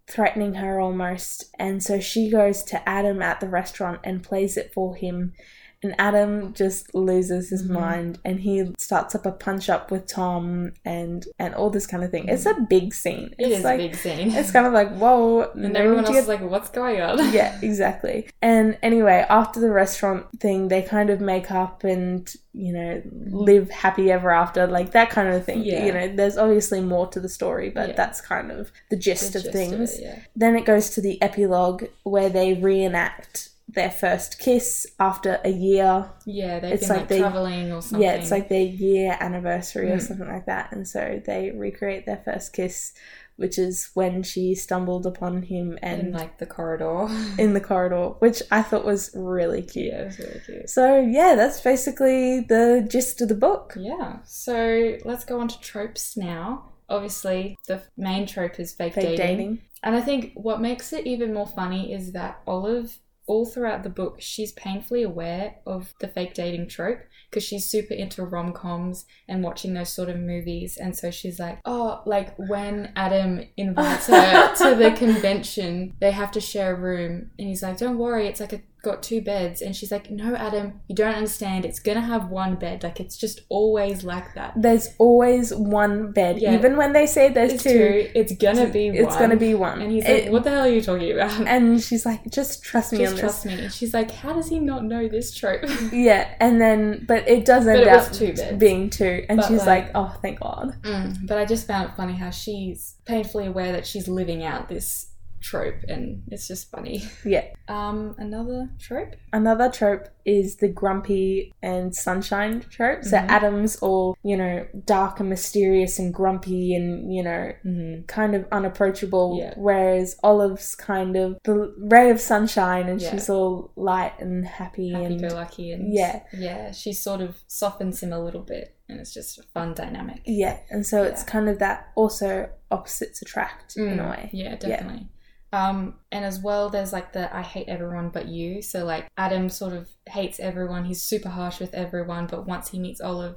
threatening 0.09 0.55
her 0.55 0.79
almost. 0.79 1.53
And 1.59 1.83
so 1.83 1.99
she 1.99 2.29
goes 2.29 2.63
to 2.63 2.89
Adam 2.89 3.21
at 3.21 3.39
the 3.39 3.47
restaurant 3.47 4.01
and 4.03 4.23
plays 4.23 4.57
it 4.57 4.73
for 4.73 4.95
him. 4.95 5.33
And 5.81 5.95
Adam 5.97 6.53
just 6.53 6.93
loses 6.93 7.49
his 7.51 7.65
Mhm. 7.65 7.69
mind 7.69 8.19
and 8.25 8.41
he 8.41 8.73
starts 8.77 9.15
up 9.15 9.25
a 9.25 9.31
punch 9.31 9.69
up 9.69 9.91
with 9.91 10.07
Tom 10.07 10.73
and 10.83 11.25
and 11.39 11.55
all 11.55 11.69
this 11.69 11.87
kind 11.87 12.03
of 12.03 12.11
thing. 12.11 12.27
It's 12.27 12.45
a 12.45 12.53
big 12.69 12.93
scene. 12.93 13.33
It 13.39 13.51
it's 13.51 13.63
like 13.63 13.79
a 13.79 13.83
big 13.87 13.95
scene 13.95 14.31
it's 14.31 14.51
kind 14.51 14.67
of 14.67 14.73
like 14.73 14.93
whoa 14.97 15.49
and 15.53 15.77
everyone 15.77 16.03
else 16.05 16.13
to 16.15 16.21
is 16.21 16.27
like 16.27 16.41
what's 16.41 16.69
going 16.69 16.99
on 17.01 17.17
yeah, 17.33 17.57
exactly. 17.61 18.27
And 18.41 18.77
anyway, 18.83 19.25
after 19.29 19.59
the 19.61 19.69
restaurant 19.71 20.25
thing, 20.41 20.67
they 20.67 20.81
kind 20.81 21.09
of 21.09 21.21
make 21.21 21.49
up 21.49 21.83
and, 21.85 22.29
you 22.53 22.73
know, 22.73 23.01
live 23.27 23.69
happy 23.69 24.11
ever 24.11 24.31
after, 24.31 24.67
like 24.67 24.91
that 24.91 25.09
kind 25.09 25.29
of 25.29 25.45
thing. 25.45 25.63
Yeah. 25.63 25.85
You 25.85 25.91
know, 25.93 26.07
there's 26.15 26.37
obviously 26.37 26.81
more 26.81 27.07
to 27.07 27.19
the 27.21 27.29
story, 27.29 27.69
but 27.69 27.89
Yeah. 27.89 27.95
that's 27.95 28.19
kind 28.21 28.51
of 28.51 28.71
the 28.89 28.97
gist 28.97 29.33
The 29.33 29.39
of 29.39 29.45
gist 29.45 29.53
things. 29.55 29.93
it, 29.97 30.01
yeah. 30.03 30.19
Then 30.35 30.55
it 30.57 30.65
goes 30.65 30.89
to 30.91 31.01
the 31.01 31.21
epilogue 31.21 31.85
where 32.03 32.29
they 32.29 32.53
reenact 32.53 33.49
their 33.71 33.91
first 33.91 34.39
kiss 34.39 34.87
after 34.99 35.39
a 35.43 35.49
year. 35.49 36.09
yeah 36.25 36.59
they've 36.59 36.73
It's 36.73 36.87
been 36.87 36.97
like 36.97 37.09
like, 37.11 37.19
traveling 37.19 37.71
or 37.71 37.81
something 37.81 38.01
Yeah, 38.01 38.13
it's 38.15 38.31
like 38.31 38.49
their 38.49 38.61
year 38.65 39.15
anniversary 39.19 39.91
or 39.91 39.97
Mm. 39.97 40.01
something 40.01 40.27
like 40.27 40.45
that. 40.47 40.71
And 40.71 40.87
so 40.87 41.21
they 41.25 41.51
recreate 41.51 42.05
their 42.05 42.21
first 42.25 42.53
kiss, 42.53 42.93
which 43.35 43.57
is 43.59 43.89
when 43.93 44.23
she 44.23 44.55
stumbled 44.55 45.05
upon 45.05 45.43
him 45.43 45.77
and 45.83 46.01
in 46.01 46.11
like 46.13 46.39
the 46.39 46.45
corridor 46.47 47.07
in 47.37 47.53
the 47.53 47.61
corridor, 47.61 48.09
which 48.19 48.41
I 48.51 48.61
thought 48.63 48.85
was 48.85 49.11
really 49.15 49.61
cute. 49.61 49.93
yeah 49.93 50.01
it 50.01 50.05
was 50.05 50.19
really 50.19 50.39
cute 50.45 50.69
So 50.69 50.99
yeah, 50.99 51.35
that's 51.35 51.61
basically 51.61 52.41
the 52.41 52.85
gist 52.89 53.21
of 53.21 53.29
the 53.29 53.35
book. 53.35 53.75
yeah 53.77 54.17
so 54.25 54.97
let's 55.05 55.25
go 55.25 55.39
on 55.39 55.47
to 55.47 55.59
tropes 55.61 56.17
now 56.17 56.71
obviously 56.89 57.55
the 57.67 57.83
main 57.97 58.25
trope 58.25 58.59
is 58.59 58.73
fake, 58.73 58.93
Fake 58.95 59.15
dating. 59.17 59.37
dating. 59.37 59.61
And 59.83 59.95
I 59.95 60.01
think 60.01 60.33
what 60.33 60.59
makes 60.59 60.91
it 60.91 61.05
even 61.07 61.33
more 61.33 61.47
funny 61.47 61.93
is 61.93 62.11
that 62.13 62.41
Olive, 62.47 62.97
all 63.29 63.45
throughout 63.45 63.83
the 63.83 63.89
book, 63.89 64.17
she's 64.19 64.51
painfully 64.53 65.03
aware 65.03 65.55
of 65.67 65.93
the 65.99 66.07
fake 66.07 66.33
dating 66.33 66.67
trope 66.67 66.99
because 67.29 67.43
she's 67.43 67.63
super 67.63 67.93
into 67.93 68.25
rom 68.25 68.51
coms 68.51 69.05
and 69.27 69.43
watching 69.43 69.75
those 69.75 69.93
sort 69.93 70.09
of 70.09 70.17
movies. 70.17 70.77
And 70.77 70.97
so 70.97 71.11
she's 71.11 71.39
like, 71.39 71.59
oh, 71.63 72.01
like 72.07 72.33
when 72.37 72.91
Adam 72.95 73.43
invites 73.55 74.07
her 74.07 74.55
to 74.57 74.75
the 74.75 74.91
convention, 74.97 75.93
they 76.01 76.09
have 76.09 76.31
to 76.31 76.41
share 76.41 76.75
a 76.75 76.79
room. 76.79 77.29
And 77.37 77.47
he's 77.47 77.61
like, 77.61 77.77
don't 77.77 77.99
worry, 77.99 78.25
it's 78.25 78.39
like 78.39 78.53
a 78.53 78.61
got 78.81 79.03
two 79.03 79.21
beds 79.21 79.61
and 79.61 79.75
she's 79.75 79.91
like 79.91 80.09
no 80.09 80.35
adam 80.35 80.79
you 80.87 80.95
don't 80.95 81.13
understand 81.15 81.65
it's 81.65 81.79
gonna 81.79 81.99
have 82.01 82.29
one 82.29 82.55
bed 82.55 82.81
like 82.81 82.99
it's 82.99 83.17
just 83.17 83.41
always 83.49 84.03
like 84.05 84.33
that 84.35 84.53
There's 84.55 84.89
always 84.97 85.53
one 85.53 86.11
bed, 86.13 86.39
Yeah. 86.39 86.53
even 86.53 86.77
when 86.77 86.93
they 86.93 87.05
say 87.05 87.29
there's 87.29 87.53
it's 87.53 87.63
two. 87.63 87.69
two 87.69 88.09
it's 88.15 88.33
gonna 88.37 88.67
be 88.67 88.87
It's 88.87 89.07
one 89.07 89.19
gonna 89.19 89.35
be 89.35 89.53
one. 89.53 89.81
and 89.81 89.91
he's 89.91 90.05
It- 90.05 90.23
like 90.25 90.31
what 90.31 90.43
the 90.45 90.51
hell 90.51 90.61
are 90.61 90.69
you 90.69 90.81
talking 90.81 91.11
about 91.11 91.39
and 91.47 91.81
she's 91.81 92.05
like, 92.05 92.21
just 92.31 92.63
trust 92.63 92.93
me 92.93 92.99
just 92.99 93.17
trust 93.17 93.45
me. 93.45 93.53
And 93.53 93.73
she's 93.73 93.93
like, 93.93 94.11
how 94.11 94.31
does 94.33 94.47
he 94.47 94.59
not 94.59 94.85
know 94.85 95.07
this 95.07 95.33
trope? 95.33 95.63
Yeah, 95.91 96.33
and 96.39 96.61
then 96.61 97.03
but 97.07 97.27
it 97.27 97.45
does 97.45 97.67
end 97.67 97.81
it 97.81 97.87
up 97.87 98.11
two 98.13 98.33
being 98.57 98.89
two, 98.89 99.25
and 99.27 99.39
But, 99.39 99.47
she's 99.47 99.65
like, 99.65 99.85
like- 99.85 99.91
oh, 99.95 100.17
thank 100.21 100.39
God. 100.39 100.75
Mm, 100.83 101.27
but 101.27 101.37
I 101.37 101.45
just 101.45 101.67
found 101.67 101.89
it 101.89 101.95
funny 101.97 102.13
how 102.13 102.29
she's 102.29 102.95
painfully 103.05 103.47
aware 103.47 103.71
that 103.73 103.85
she's 103.85 104.07
living 104.07 104.43
out 104.43 104.69
this 104.69 105.07
trope, 105.41 105.83
and 105.87 106.23
it's 106.27 106.47
just 106.47 106.69
funny. 106.71 107.03
Yeah. 107.25 107.45
Um, 107.67 108.15
another 108.17 108.69
trope. 108.79 109.15
Another 109.33 109.69
trope 109.69 110.07
is 110.25 110.57
the 110.57 110.67
grumpy 110.67 111.53
and 111.61 111.95
sunshine 111.95 112.61
trope. 112.69 113.03
So 113.03 113.17
Mhm. 113.17 113.27
Adam's 113.29 113.75
all, 113.77 114.15
you 114.23 114.37
know, 114.37 114.65
dark 114.85 115.19
and 115.19 115.29
mysterious 115.29 115.97
and 115.99 116.13
grumpy 116.13 116.75
and, 116.75 117.13
you 117.13 117.23
know, 117.23 117.51
Mm-hmm. 117.65 118.05
kind 118.05 118.35
of 118.35 118.45
unapproachable. 118.51 119.37
Yeah. 119.39 119.53
Whereas 119.57 120.17
Olive's 120.23 120.75
kind 120.75 121.15
of 121.15 121.39
the 121.43 121.73
ray 121.77 122.09
of 122.09 122.19
sunshine 122.19 122.87
and 122.89 123.01
Yeah. 123.01 123.11
she's 123.11 123.29
all 123.29 123.71
light 123.75 124.13
and 124.19 124.45
happy, 124.45 124.91
Happy 124.91 125.05
and 125.05 125.21
go 125.21 125.27
lucky, 125.29 125.71
and 125.71 125.93
Yeah. 125.93 126.21
yeah, 126.33 126.71
she 126.71 126.93
sort 126.93 127.21
of 127.21 127.37
softens 127.47 128.01
him 128.03 128.13
a 128.13 128.19
little 128.19 128.41
bit, 128.41 128.75
and 128.87 128.99
it's 128.99 129.13
just 129.13 129.39
a 129.39 129.43
fun 129.43 129.73
dynamic. 129.73 130.21
yeah. 130.25 130.57
And 130.69 130.85
so 130.85 131.03
it's 131.03 131.23
kind 131.23 131.49
of 131.49 131.59
that 131.59 131.87
also 131.95 132.49
opposites 132.71 133.21
attract 133.21 133.77
in 133.77 133.99
a 133.99 134.03
Mm, 134.03 134.09
way. 134.11 134.29
Yeah, 134.31 134.55
definitely. 134.55 135.07
Um, 135.51 135.95
and 136.11 136.23
as 136.23 136.39
well, 136.39 136.69
there's 136.69 136.93
like 136.93 137.13
the 137.13 137.35
I 137.35 137.41
hate 137.41 137.67
everyone 137.67 138.09
but 138.09 138.27
you. 138.27 138.61
So 138.61 138.85
like 138.85 139.07
Adam 139.17 139.49
sort 139.49 139.73
of 139.73 139.89
hates 140.07 140.39
everyone. 140.39 140.85
He's 140.85 141.01
super 141.01 141.29
harsh 141.29 141.59
with 141.59 141.73
everyone, 141.73 142.27
but 142.27 142.45
once 142.45 142.69
he 142.69 142.79
meets 142.79 143.01
Olive, 143.01 143.35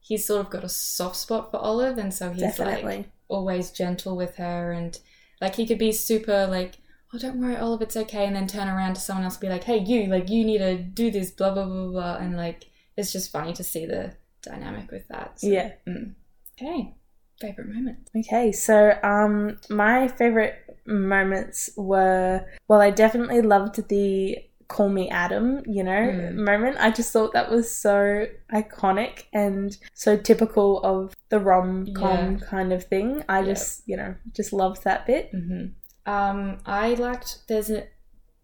he's 0.00 0.26
sort 0.26 0.40
of 0.44 0.50
got 0.50 0.64
a 0.64 0.68
soft 0.68 1.16
spot 1.16 1.50
for 1.50 1.58
Olive, 1.58 1.98
and 1.98 2.12
so 2.12 2.30
he's 2.30 2.40
Definitely. 2.40 2.96
like 2.96 3.10
always 3.28 3.70
gentle 3.70 4.16
with 4.16 4.36
her, 4.36 4.72
and 4.72 4.98
like 5.40 5.54
he 5.56 5.66
could 5.66 5.78
be 5.78 5.92
super 5.92 6.46
like. 6.46 6.78
Oh, 7.12 7.18
don't 7.18 7.40
worry, 7.40 7.56
Olive, 7.56 7.80
it's 7.82 7.96
okay. 7.96 8.26
And 8.26 8.34
then 8.34 8.48
turn 8.48 8.66
around 8.66 8.94
to 8.94 9.00
someone 9.00 9.24
else 9.24 9.34
and 9.34 9.42
be 9.42 9.48
like, 9.48 9.62
hey, 9.62 9.78
you, 9.78 10.06
like, 10.08 10.28
you 10.28 10.44
need 10.44 10.58
to 10.58 10.76
do 10.76 11.12
this, 11.12 11.30
blah, 11.30 11.54
blah, 11.54 11.64
blah, 11.64 11.86
blah. 11.86 12.16
And, 12.16 12.36
like, 12.36 12.64
it's 12.96 13.12
just 13.12 13.30
funny 13.30 13.52
to 13.52 13.62
see 13.62 13.86
the 13.86 14.14
dynamic 14.42 14.90
with 14.90 15.06
that. 15.06 15.38
So, 15.38 15.46
Yeah. 15.46 15.74
mm. 15.86 16.14
Okay. 16.60 16.92
Favorite 17.40 17.68
moment. 17.68 18.10
Okay, 18.16 18.50
so 18.50 18.98
um 19.04 19.58
my 19.70 20.08
favorite 20.08 20.63
moments 20.86 21.70
were 21.76 22.44
well 22.68 22.80
I 22.80 22.90
definitely 22.90 23.40
loved 23.42 23.88
the 23.88 24.36
call 24.68 24.88
me 24.88 25.10
Adam, 25.10 25.62
you 25.66 25.84
know, 25.84 25.90
Mm. 25.92 26.34
moment. 26.36 26.76
I 26.80 26.90
just 26.90 27.12
thought 27.12 27.34
that 27.34 27.50
was 27.50 27.70
so 27.70 28.26
iconic 28.52 29.24
and 29.32 29.76
so 29.92 30.16
typical 30.16 30.80
of 30.82 31.12
the 31.28 31.38
rom-com 31.38 32.38
Yeah. 32.38 32.46
kind 32.46 32.72
of 32.72 32.84
thing. 32.84 33.22
I 33.28 33.40
Yeah. 33.40 33.46
just, 33.52 33.82
you 33.86 33.96
know, 33.98 34.14
just 34.32 34.52
loved 34.54 34.82
that 34.84 35.06
bit. 35.06 35.30
hmm 35.32 35.66
Um, 36.06 36.58
I 36.66 36.94
liked 36.94 37.46
there's 37.46 37.70
a, 37.70 37.86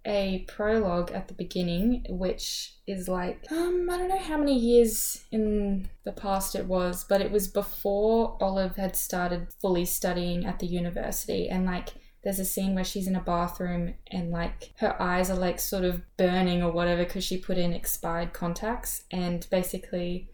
a 0.06 0.44
prologue 0.49 1.11
at 1.12 1.28
the 1.28 1.35
beginning, 1.35 2.04
which 2.09 2.75
is 2.87 3.09
like 3.09 3.50
um, 3.50 3.88
I 3.90 3.97
don't 3.99 4.09
know 4.09 4.18
how 4.18 4.37
many 4.38 4.59
years 4.59 5.25
in 5.32 5.88
the 6.04 6.12
past 6.12 6.54
it 6.54 6.66
was, 6.66 7.04
but 7.04 7.20
it 7.23 7.30
was 7.30 7.49
before 7.49 8.37
Olive 8.42 8.76
had 8.76 8.94
started 8.97 9.49
fully 9.61 9.85
studying 9.87 10.44
at 10.47 10.59
the 10.59 10.66
university, 10.66 11.49
and 11.49 11.64
like 11.66 11.90
there's 12.23 12.39
a 12.39 12.45
scene 12.45 12.75
where 12.75 12.85
she's 12.85 13.07
in 13.07 13.17
a 13.17 13.21
bathroom 13.21 13.95
and 14.09 14.31
like 14.31 14.73
her 14.79 15.00
eyes 15.00 15.31
are 15.31 15.39
like 15.39 15.59
sort 15.59 15.85
of 15.85 16.03
burning 16.17 16.62
or 16.62 16.71
whatever 16.71 17.05
because 17.05 17.25
she 17.25 17.39
put 17.39 17.57
in 17.59 17.73
expired 17.73 18.33
contacts, 18.33 19.05
and 19.11 19.47
basically 19.50 20.29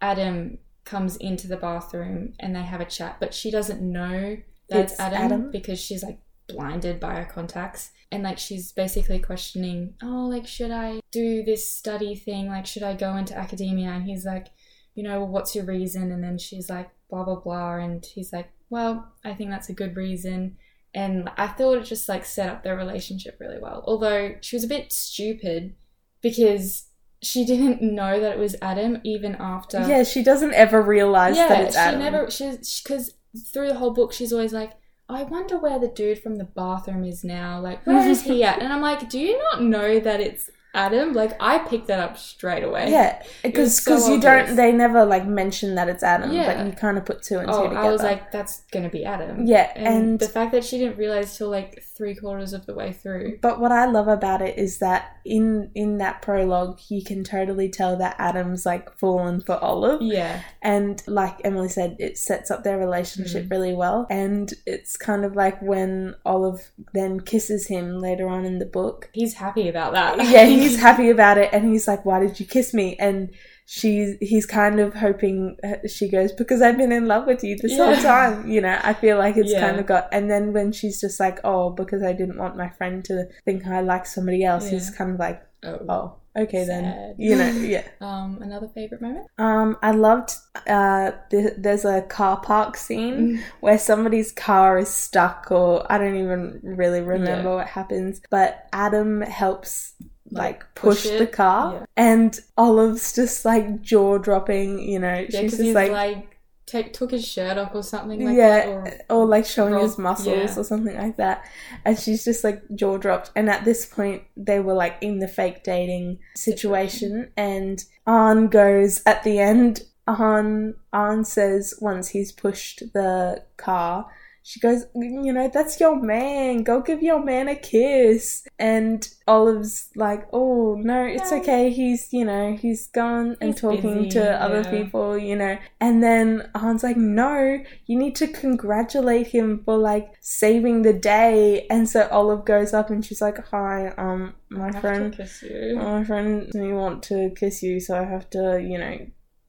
Adam 0.00 0.58
comes 0.84 1.16
into 1.16 1.46
the 1.46 1.56
bathroom 1.56 2.32
and 2.40 2.56
they 2.56 2.62
have 2.62 2.80
a 2.80 2.84
chat, 2.86 3.16
but 3.20 3.34
she 3.34 3.50
doesn't 3.50 3.80
know 3.82 4.38
that 4.70 4.78
it's, 4.84 4.92
It's 4.92 5.00
Adam, 5.00 5.22
Adam. 5.22 5.50
because 5.50 5.78
she's 5.80 6.02
like 6.02 6.18
blinded 6.48 6.98
by 6.98 7.16
her 7.16 7.24
contacts. 7.30 7.90
And 8.10 8.22
like 8.22 8.38
she's 8.38 8.72
basically 8.72 9.18
questioning 9.18 9.92
oh 10.02 10.26
like 10.30 10.46
should 10.46 10.70
i 10.70 11.00
do 11.12 11.42
this 11.42 11.68
study 11.68 12.14
thing? 12.14 12.48
Like 12.48 12.64
should 12.64 12.82
i 12.82 12.94
go 12.94 13.16
into 13.16 13.36
academia? 13.36 13.90
And 13.90 14.04
he's 14.04 14.24
like 14.24 14.46
you 14.94 15.02
know 15.02 15.18
well, 15.20 15.28
what's 15.28 15.54
your 15.54 15.66
reason? 15.66 16.10
And 16.10 16.24
then 16.24 16.38
she's 16.38 16.70
like 16.70 16.88
blah 17.10 17.24
blah 17.24 17.40
blah. 17.40 17.74
And 17.76 18.02
he's 18.06 18.32
like 18.32 18.50
well 18.70 19.12
i 19.24 19.32
think 19.34 19.50
that's 19.50 19.68
a 19.70 19.74
good 19.74 19.96
reason 19.96 20.56
and 20.94 21.30
i 21.36 21.46
thought 21.46 21.76
it 21.76 21.84
just 21.84 22.08
like 22.08 22.24
set 22.24 22.48
up 22.48 22.62
their 22.62 22.76
relationship 22.76 23.36
really 23.40 23.58
well 23.60 23.84
although 23.86 24.34
she 24.40 24.56
was 24.56 24.64
a 24.64 24.68
bit 24.68 24.92
stupid 24.92 25.74
because 26.22 26.84
she 27.22 27.44
didn't 27.44 27.82
know 27.98 28.20
that 28.20 28.32
it 28.32 28.38
was 28.38 28.56
adam 28.62 28.98
even 29.04 29.34
after 29.36 29.86
Yeah, 29.86 30.02
she 30.04 30.22
doesn't 30.22 30.54
ever 30.54 30.80
realize 30.82 31.36
that 31.36 31.60
it's 31.64 31.74
she 31.74 31.80
Adam. 31.80 32.00
never 32.00 32.30
she's 32.30 32.80
because 32.82 33.14
through 33.52 33.68
the 33.68 33.74
whole 33.74 33.92
book 33.92 34.12
she's 34.12 34.32
always 34.32 34.52
like 34.52 34.72
I 35.10 35.22
wonder 35.22 35.56
where 35.58 35.78
the 35.78 35.88
dude 35.88 36.18
from 36.22 36.36
the 36.36 36.44
bathroom 36.44 37.02
is 37.02 37.24
now. 37.24 37.60
Like, 37.60 37.86
where 37.86 38.06
is 38.06 38.24
he 38.24 38.44
at? 38.50 38.60
And 38.60 38.70
I'm 38.70 38.82
like, 38.82 39.08
do 39.08 39.18
you 39.18 39.38
not 39.38 39.62
know 39.62 39.98
that 40.00 40.20
it's 40.20 40.50
Adam? 40.74 41.12
Like, 41.12 41.32
I 41.40 41.58
picked 41.58 41.86
that 41.88 41.98
up 41.98 42.16
straight 42.18 42.62
away. 42.62 42.90
Yeah, 42.90 43.22
because 43.42 43.82
so 43.82 43.96
you 44.14 44.20
don't. 44.20 44.54
They 44.56 44.70
never 44.72 45.04
like 45.04 45.26
mention 45.26 45.74
that 45.76 45.88
it's 45.88 46.02
Adam, 46.02 46.30
Yeah. 46.32 46.54
but 46.54 46.66
you 46.66 46.72
kind 46.72 46.98
of 46.98 47.04
put 47.04 47.22
two 47.22 47.38
and 47.38 47.48
two 47.48 47.54
Oh, 47.54 47.62
together. 47.68 47.80
I 47.86 47.90
was 47.90 48.02
like, 48.02 48.30
that's 48.30 48.62
gonna 48.70 48.90
be 48.90 49.04
Adam. 49.04 49.46
yeah, 49.46 49.72
And, 49.74 49.86
and 49.86 50.20
the 50.20 50.28
fact 50.28 50.52
that 50.52 50.64
she 50.64 50.78
didn't 50.78 50.96
realize 50.98 51.36
till 51.36 51.48
like 51.50 51.82
three 51.82 52.14
quarters 52.14 52.52
of 52.52 52.66
the 52.66 52.74
way 52.74 52.92
through. 52.92 53.38
But 53.42 53.60
what 53.60 53.72
I 53.72 53.86
love 53.86 54.08
about 54.08 54.42
it 54.42 54.58
is 54.58 54.78
that 54.78 55.16
in 55.24 55.70
in 55.74 55.98
that 55.98 56.22
prologue, 56.22 56.78
you 56.88 57.02
can 57.02 57.24
totally 57.24 57.68
tell 57.68 57.96
that 57.96 58.14
Adam's 58.18 58.64
like 58.64 58.96
fallen 58.98 59.40
for 59.40 59.56
Olive, 59.56 60.02
Yeah, 60.02 60.42
and 60.62 61.02
like 61.06 61.40
Emily 61.44 61.68
said, 61.68 61.96
it 61.98 62.18
sets 62.18 62.50
up 62.50 62.62
their 62.62 62.78
relationship 62.78 63.46
Mm. 63.46 63.50
really 63.50 63.74
well. 63.74 64.06
And 64.10 64.52
it's 64.66 64.96
kind 64.96 65.24
of 65.24 65.34
like 65.36 65.60
when 65.60 66.14
Olive 66.24 66.70
then 66.94 67.20
kisses 67.20 67.66
him 67.66 67.98
later 67.98 68.28
on 68.28 68.44
in 68.44 68.58
the 68.58 68.66
book. 68.66 69.10
he's 69.12 69.34
happy 69.34 69.68
about 69.68 69.92
that. 69.92 70.18
Yeah, 70.28 70.44
he's 70.68 70.80
happy 70.80 71.10
about 71.10 71.38
it, 71.38 71.50
and 71.52 71.64
he's 71.70 71.86
like, 71.88 72.04
"Why 72.04 72.20
did 72.20 72.38
you 72.40 72.46
kiss 72.46 72.72
me?" 72.74 72.96
And 72.98 73.30
she's 73.66 74.16
he's 74.20 74.46
kind 74.46 74.80
of 74.80 74.94
hoping 74.94 75.56
uh, 75.62 75.76
she 75.86 76.08
goes 76.08 76.32
because 76.32 76.62
I've 76.62 76.78
been 76.78 76.92
in 76.92 77.06
love 77.06 77.26
with 77.26 77.44
you 77.44 77.56
this 77.56 77.76
whole 77.76 77.96
time. 77.96 78.48
You 78.48 78.60
know, 78.62 78.78
I 78.82 78.94
feel 78.94 79.18
like 79.18 79.36
it's 79.36 79.50
Yeah. 79.52 79.60
kind 79.60 79.78
of 79.80 79.86
got. 79.86 80.08
And 80.12 80.30
then 80.30 80.52
when 80.52 80.72
she's 80.72 81.00
just 81.00 81.18
like, 81.20 81.38
"Oh, 81.44 81.70
because 81.70 82.02
I 82.02 82.12
didn't 82.12 82.38
want 82.38 82.56
my 82.56 82.68
friend 82.70 83.04
to 83.06 83.26
think 83.44 83.66
I 83.66 83.80
like 83.80 84.06
somebody 84.06 84.44
else," 84.44 84.68
he's 84.68 84.90
kind 84.90 85.12
of 85.12 85.18
like, 85.18 85.42
Oh. 85.64 85.78
"Oh, 85.88 86.14
okay 86.36 86.64
Sad. 86.64 86.84
then." 86.84 87.14
You 87.18 87.36
know, 87.36 87.48
yeah. 87.48 87.82
Um, 88.00 88.38
another 88.40 88.68
favorite 88.74 89.02
moment. 89.02 89.26
Um, 89.38 89.76
I 89.82 89.90
loved. 89.90 90.30
Uh, 90.66 91.10
th- 91.30 91.54
there's 91.58 91.84
a 91.84 92.02
car 92.02 92.40
park 92.40 92.76
scene 92.76 93.18
Mm. 93.18 93.40
where 93.60 93.78
somebody's 93.78 94.30
car 94.32 94.78
is 94.78 94.88
stuck, 94.88 95.48
or 95.50 95.84
I 95.92 95.98
don't 95.98 96.16
even 96.16 96.60
really 96.62 97.00
remember 97.02 97.50
Yeah. 97.50 97.54
what 97.56 97.66
happens. 97.66 98.20
But 98.30 98.66
Adam 98.72 99.20
helps 99.22 99.94
like, 100.30 100.62
Like, 100.62 100.74
push, 100.74 101.02
push 101.04 101.18
the 101.18 101.26
car, 101.26 101.74
Yeah. 101.74 101.86
and 101.96 102.38
Olive's 102.56 103.14
just 103.14 103.44
like 103.44 103.80
jaw 103.82 104.18
dropping. 104.18 104.78
You 104.80 104.98
know, 104.98 105.26
Yeah, 105.28 105.40
she's 105.40 105.50
just 105.52 105.62
he's 105.62 105.74
like. 105.74 105.90
like, 105.92 106.34
take 106.66 106.92
took 106.92 107.10
his 107.12 107.26
shirt 107.26 107.56
off 107.56 107.74
or 107.74 107.82
something 107.82 108.22
like 108.22 108.36
yeah, 108.36 108.82
that. 108.84 109.06
or, 109.08 109.24
like 109.24 109.46
showing 109.46 109.72
roll- 109.72 109.84
his 109.84 109.96
muscles 109.96 110.36
yeah. 110.36 110.58
or 110.60 110.64
something 110.64 110.94
like 110.96 111.16
that, 111.16 111.44
and 111.86 111.98
she's 111.98 112.24
just 112.24 112.44
like 112.44 112.62
jaw 112.74 112.98
dropped. 112.98 113.30
And 113.34 113.48
at 113.48 113.64
this 113.64 113.86
point, 113.86 114.22
they 114.36 114.60
were 114.60 114.74
like 114.74 114.96
in 115.00 115.18
the 115.18 115.28
fake 115.28 115.64
dating 115.64 116.18
situation, 116.36 117.30
and 117.36 117.82
Anh 118.06 118.48
goes 118.48 119.02
at 119.06 119.22
the 119.24 119.38
end. 119.38 119.82
Anh 120.06 120.74
Anh 120.92 121.24
says 121.24 121.74
once 121.80 122.08
he's 122.08 122.32
pushed 122.32 122.82
the 122.94 123.42
car, 123.56 124.06
she 124.48 124.60
goes, 124.60 124.86
you 124.94 125.30
know, 125.30 125.50
that's 125.52 125.78
your 125.78 126.00
man. 126.00 126.62
Go 126.62 126.80
give 126.80 127.02
your 127.02 127.22
man 127.22 127.48
a 127.48 127.54
kiss. 127.54 128.46
And 128.58 129.06
Olive's 129.26 129.90
like, 129.94 130.26
oh 130.32 130.76
no, 130.76 131.04
it's 131.04 131.30
okay. 131.30 131.68
He's 131.68 132.10
you 132.14 132.24
know 132.24 132.56
he's 132.56 132.86
gone 132.86 133.36
and 133.42 133.52
He's 133.52 133.60
talking 133.60 134.04
busy, 134.04 134.08
to 134.12 134.42
other 134.42 134.64
people, 134.64 135.18
you 135.18 135.36
know. 135.36 135.58
And 135.82 136.02
then 136.02 136.48
Anh's 136.54 136.82
like, 136.82 136.96
no, 136.96 137.62
you 137.84 137.98
need 137.98 138.16
to 138.16 138.26
congratulate 138.26 139.26
him 139.26 139.60
for 139.66 139.76
like 139.76 140.14
saving 140.20 140.80
the 140.80 140.94
day. 140.94 141.66
And 141.68 141.86
so 141.86 142.08
Olive 142.10 142.46
goes 142.46 142.72
up 142.72 142.88
and 142.88 143.04
she's 143.04 143.20
like, 143.20 143.46
hi, 143.48 143.92
um, 143.98 144.34
my 144.48 144.68
I 144.68 144.72
have 144.72 144.74
to 144.76 144.80
friend, 144.80 145.14
kiss 145.14 145.42
you. 145.42 145.76
my 145.76 146.04
friend, 146.04 146.50
we 146.54 146.72
want 146.72 147.02
to 147.04 147.28
kiss 147.36 147.62
you, 147.62 147.80
so 147.80 148.00
I 148.00 148.04
have 148.04 148.30
to, 148.30 148.64
you 148.66 148.78
know, 148.78 148.96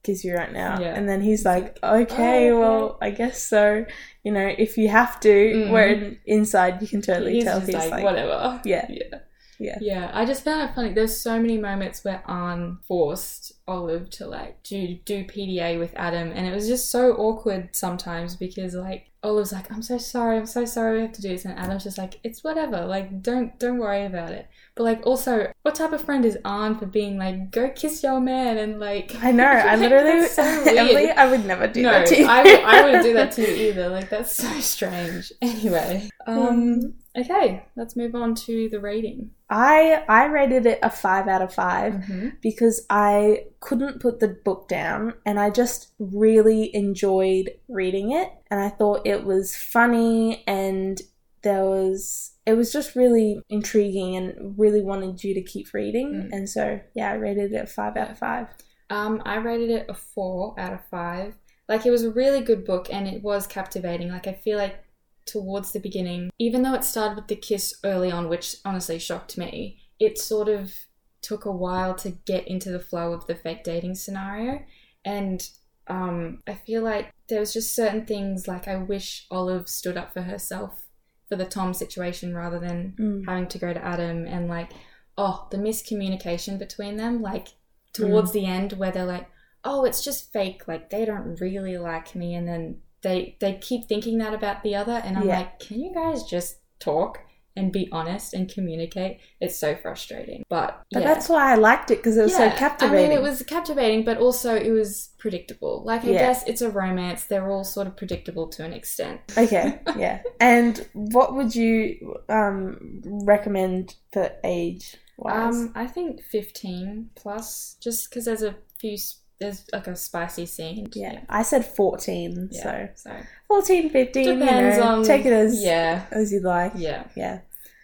kiss 0.09 0.23
you 0.25 0.33
right 0.35 0.51
now. 0.51 0.79
Yeah. 0.79 0.93
And 0.97 1.07
then 1.09 1.21
he's 1.21 1.45
like, 1.45 1.77
like, 1.83 2.11
okay, 2.11 2.49
"Oh, 2.49 2.55
okay." 2.55 2.59
well, 2.61 2.97
I 3.01 3.09
guess 3.11 3.41
so. 3.43 3.85
You 4.23 4.31
know, 4.33 4.47
if 4.65 4.77
you 4.77 4.87
have 4.89 5.19
to, 5.21 5.29
Mm. 5.29 5.71
where 5.71 5.87
in, 5.89 6.17
inside 6.25 6.81
you 6.81 6.87
can 6.87 7.01
totally 7.01 7.33
he's 7.35 7.43
tell 7.45 7.59
he's 7.61 7.75
like, 7.75 7.91
like, 7.91 8.03
whatever. 8.03 8.61
yeah, 8.65 8.85
Yeah. 8.89 9.19
Yeah. 9.61 9.77
Yeah. 9.81 10.11
I 10.13 10.25
just 10.25 10.43
found 10.45 10.69
it 10.69 10.73
funny. 10.73 10.93
There's 10.93 11.19
so 11.19 11.33
many 11.39 11.57
moments 11.57 12.03
where 12.05 12.21
Anh 12.27 12.77
forced 12.87 13.51
Olive 13.69 14.09
to 14.11 14.27
like 14.27 14.61
do 14.63 14.95
do 15.05 15.23
PDA 15.23 15.79
with 15.79 15.93
Adam 15.95 16.31
and 16.33 16.47
it 16.47 16.53
was 16.53 16.67
just 16.67 16.89
so 16.91 17.13
awkward 17.13 17.69
sometimes 17.75 18.35
because 18.35 18.73
like 18.73 19.05
Olive's 19.21 19.51
like, 19.51 19.69
I'm 19.69 19.81
so 19.81 19.97
sorry, 19.97 20.37
I'm 20.37 20.45
so 20.45 20.63
sorry 20.63 20.95
we 20.95 21.01
have 21.01 21.11
to 21.11 21.21
do 21.21 21.27
this 21.27 21.43
and 21.43 21.59
Adam's 21.59 21.83
just 21.83 21.97
like, 21.97 22.21
it's 22.23 22.41
whatever, 22.41 22.85
like 22.85 23.21
don't 23.21 23.57
don't 23.59 23.77
worry 23.77 24.05
about 24.05 24.31
it. 24.31 24.47
But 24.75 24.83
like 24.85 25.05
also, 25.05 25.51
what 25.63 25.75
type 25.75 25.91
of 25.91 26.01
friend 26.01 26.23
is 26.23 26.37
Anh 26.45 26.77
for 26.79 26.85
being 26.85 27.17
like, 27.17 27.51
go 27.51 27.69
kiss 27.69 28.01
your 28.01 28.21
man 28.21 28.57
and 28.57 28.79
like 28.79 29.13
I 29.21 29.31
know. 29.31 29.43
I 29.71 29.75
literally, 29.75 30.25
so. 30.27 30.41
Emily, 30.67 31.11
I 31.11 31.29
would 31.29 31.45
never 31.45 31.67
do 31.67 31.81
no, 31.81 31.91
that 31.91 32.07
to 32.07 32.17
you. 32.17 32.25
I, 32.27 32.43
w- 32.43 32.65
I 32.65 32.81
wouldn't 32.85 33.03
do 33.03 33.13
that 33.15 33.33
to 33.33 33.41
you 33.41 33.53
either. 33.71 33.89
Like 33.89 34.09
that's 34.09 34.37
so 34.37 34.49
strange. 34.61 35.33
Anyway, 35.41 36.09
um, 36.25 36.93
okay, 37.17 37.65
let's 37.75 37.97
move 37.97 38.15
on 38.15 38.35
to 38.35 38.69
the 38.69 38.79
rating. 38.79 39.31
I 39.49 40.05
I 40.07 40.27
rated 40.27 40.65
it 40.65 40.79
a 40.81 40.89
five 40.89 41.27
out 41.27 41.41
of 41.41 41.53
5 41.53 41.93
Mm-hmm. 41.93 42.29
because 42.41 42.85
I 42.89 43.47
couldn't 43.59 43.99
put 43.99 44.19
the 44.19 44.27
book 44.27 44.67
down 44.67 45.13
and 45.25 45.39
I 45.39 45.49
just 45.49 45.91
really 45.99 46.73
enjoyed 46.73 47.51
reading 47.67 48.11
it 48.11 48.31
and 48.49 48.59
I 48.59 48.69
thought 48.69 49.05
it 49.05 49.25
was 49.25 49.55
funny 49.55 50.43
and 50.47 51.01
there 51.41 51.65
was 51.65 52.33
it 52.45 52.53
was 52.53 52.71
just 52.71 52.95
really 52.95 53.41
intriguing 53.49 54.15
and 54.15 54.57
really 54.57 54.81
wanted 54.81 55.23
you 55.23 55.33
to 55.33 55.41
keep 55.41 55.73
reading. 55.73 56.13
Mm. 56.13 56.29
And 56.31 56.49
so 56.49 56.79
yeah, 56.95 57.11
I 57.11 57.15
rated 57.15 57.53
it 57.53 57.63
a 57.63 57.67
five 57.67 57.95
out 57.97 58.11
of 58.11 58.17
five. 58.17 58.47
Um, 58.89 59.21
I 59.25 59.35
rated 59.35 59.69
it 59.69 59.85
a 59.89 59.93
four 59.93 60.59
out 60.59 60.73
of 60.73 60.83
five. 60.85 61.35
Like 61.67 61.85
it 61.85 61.91
was 61.91 62.03
a 62.03 62.11
really 62.11 62.41
good 62.41 62.65
book 62.65 62.87
and 62.91 63.07
it 63.07 63.21
was 63.21 63.45
captivating. 63.45 64.09
Like 64.09 64.27
I 64.27 64.33
feel 64.33 64.57
like 64.57 64.83
towards 65.25 65.71
the 65.71 65.79
beginning, 65.79 66.31
even 66.39 66.63
though 66.63 66.73
it 66.73 66.83
started 66.83 67.15
with 67.15 67.27
the 67.27 67.35
kiss 67.35 67.75
early 67.83 68.11
on, 68.11 68.29
which 68.29 68.55
honestly 68.65 68.97
shocked 68.97 69.37
me, 69.37 69.77
it 69.99 70.17
sort 70.17 70.49
of 70.49 70.73
took 71.21 71.45
a 71.45 71.51
while 71.51 71.95
to 71.95 72.11
get 72.25 72.47
into 72.47 72.71
the 72.71 72.79
flow 72.79 73.13
of 73.13 73.27
the 73.27 73.35
fake 73.35 73.63
dating 73.63 73.95
scenario. 73.95 74.61
And 75.05 75.47
um, 75.87 76.41
I 76.47 76.53
feel 76.53 76.83
like 76.83 77.11
there 77.27 77.39
was 77.39 77.53
just 77.53 77.75
certain 77.75 78.05
things 78.05 78.47
like 78.47 78.67
I 78.67 78.75
wish 78.77 79.25
Olive 79.31 79.67
stood 79.67 79.97
up 79.97 80.13
for 80.13 80.21
herself 80.21 80.85
for 81.27 81.35
the 81.35 81.45
Tom 81.45 81.73
situation 81.73 82.35
rather 82.35 82.59
than 82.59 82.95
Mm. 82.99 83.25
having 83.27 83.47
to 83.47 83.57
go 83.59 83.73
to 83.73 83.83
Adam 83.83 84.25
and 84.27 84.47
like, 84.47 84.71
oh, 85.17 85.47
the 85.51 85.57
miscommunication 85.57 86.57
between 86.59 86.97
them, 86.97 87.21
like 87.21 87.49
towards 87.93 88.31
the 88.31 88.45
end 88.45 88.73
where 88.73 88.91
they're 88.91 89.05
like, 89.05 89.27
oh, 89.63 89.83
it's 89.83 90.03
just 90.03 90.31
fake, 90.31 90.67
like 90.67 90.89
they 90.89 91.05
don't 91.05 91.39
really 91.41 91.77
like 91.77 92.15
me, 92.15 92.33
and 92.35 92.47
then 92.47 92.81
they 93.01 93.35
they 93.39 93.53
keep 93.55 93.87
thinking 93.87 94.17
that 94.19 94.33
about 94.33 94.63
the 94.63 94.75
other, 94.75 95.01
and 95.05 95.17
I'm 95.17 95.27
Yeah. 95.27 95.39
like, 95.39 95.59
can 95.59 95.79
you 95.81 95.93
guys 95.93 96.23
just 96.23 96.57
talk 96.79 97.19
and 97.59 97.71
be 97.71 97.87
honest 97.91 98.33
and 98.33 98.49
communicate? 98.51 99.19
It's 99.39 99.57
so 99.57 99.75
frustrating, 99.75 100.43
but 100.49 100.81
But 100.91 101.01
yeah. 101.03 101.07
that's 101.13 101.27
why 101.29 101.51
I 101.51 101.55
liked 101.55 101.91
it 101.91 101.97
because 101.97 102.17
it 102.17 102.23
was 102.23 102.35
so 102.35 102.49
captivating. 102.51 103.05
I 103.05 103.09
mean, 103.09 103.17
it 103.17 103.21
was 103.21 103.43
captivating, 103.43 104.03
but 104.05 104.17
also 104.17 104.55
it 104.55 104.71
was 104.71 105.09
predictable. 105.19 105.83
Like, 105.85 106.03
I 106.05 106.11
Yeah. 106.11 106.19
guess 106.19 106.47
it's 106.47 106.61
a 106.61 106.69
romance. 106.69 107.25
They're 107.25 107.49
all 107.51 107.63
sort 107.65 107.87
of 107.87 107.95
predictable 107.97 108.47
to 108.55 108.63
an 108.65 108.73
extent. 108.73 109.19
Okay, 109.37 109.79
yeah. 109.97 110.21
And 110.39 110.85
what 110.93 111.35
would 111.35 111.55
you 111.55 112.15
um 112.29 113.01
recommend 113.25 113.95
for 114.13 114.31
age 114.43 114.97
wise? 115.17 115.55
Um, 115.55 115.71
I 115.75 115.85
think 115.87 116.21
15 116.23 117.09
plus, 117.15 117.75
just 117.81 118.09
because 118.09 118.25
there's 118.25 118.41
a 118.43 118.55
few, 118.79 118.97
there's 119.39 119.65
like 119.73 119.87
a 119.87 119.95
spicy 119.95 120.45
scene. 120.45 120.87
yeah, 120.93 121.21
I 121.29 121.43
said 121.43 121.65
14, 121.65 122.49
Yeah. 122.51 122.63
so 122.63 122.87
So, 122.95 123.11
14, 123.47 123.89
15, 123.89 124.39
depends 124.39 124.77
you 124.77 124.83
know, 124.83 124.89
on. 124.97 125.03
take 125.03 125.25
it 125.25 125.33
as 125.33 125.61
Yeah. 125.63 126.05
as 126.11 126.31
you 126.33 126.41
like. 126.41 126.73
Yeah. 126.75 127.03
Yeah. 127.15 127.39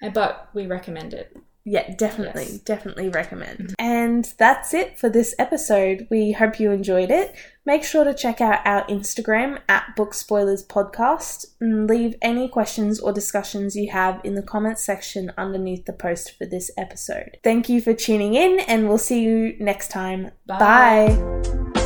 And, 0.06 0.14
but 0.14 0.50
we 0.54 0.68
recommend 0.68 1.14
it. 1.14 1.36
Yeah, 1.68 1.96
definitely, 1.96 2.44
Yes. 2.44 2.58
definitely 2.60 3.10
recommend. 3.10 3.74
And 3.80 4.32
that's 4.38 4.72
it 4.76 5.00
for 5.00 5.10
this 5.10 5.34
episode. 5.40 6.06
We 6.12 6.32
hope 6.32 6.60
you 6.60 6.70
enjoyed 6.70 7.10
it. 7.10 7.34
Make 7.66 7.84
sure 7.84 8.04
to 8.04 8.14
check 8.14 8.40
out 8.40 8.60
our 8.68 8.86
Instagram 8.86 9.60
at 9.68 9.96
Book 9.96 10.14
Spoilers 10.14 10.64
Podcast 10.64 11.48
and 11.60 11.90
leave 11.90 12.14
any 12.22 12.48
questions 12.50 13.00
or 13.00 13.12
discussions 13.12 13.76
you 13.76 13.90
have 13.90 14.22
in 14.24 14.36
the 14.36 14.44
comments 14.44 14.84
section 14.84 15.32
underneath 15.40 15.86
the 15.86 15.94
post 15.94 16.38
for 16.38 16.46
this 16.46 16.70
episode. 16.78 17.40
Thank 17.44 17.68
you 17.68 17.82
for 17.82 17.96
tuning 17.96 18.36
in, 18.36 18.60
and 18.60 18.88
we'll 18.88 19.00
see 19.00 19.24
you 19.24 19.56
next 19.60 19.90
time. 19.90 20.30
Bye. 20.46 20.60
Bye. 21.18 21.85